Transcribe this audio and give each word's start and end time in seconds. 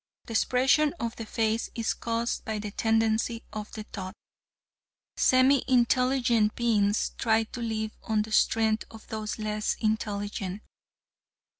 The 0.25 0.31
expression 0.33 0.95
of 0.99 1.15
the 1.17 1.27
face 1.27 1.69
is 1.75 1.93
caused 1.93 2.43
by 2.43 2.57
the 2.57 2.71
tendency 2.71 3.43
of 3.53 3.71
the 3.73 3.83
thought. 3.83 4.15
Semi 5.15 5.63
intelligent 5.67 6.55
beings 6.55 7.11
try 7.19 7.43
to 7.43 7.61
live 7.61 7.95
on 8.01 8.23
the 8.23 8.31
strength 8.31 8.85
of 8.89 9.05
those 9.09 9.37
less 9.37 9.75
intelligent. 9.79 10.63